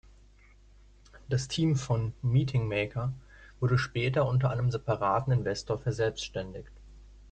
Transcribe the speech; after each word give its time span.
Das 1.29 1.47
Team 1.47 1.75
von 1.75 2.13
"Meeting 2.23 2.67
Maker" 2.67 3.13
wurde 3.59 3.77
später 3.77 4.27
unter 4.27 4.49
einem 4.49 4.71
separaten 4.71 5.31
Investor 5.31 5.77
verselbständigt. 5.77 6.71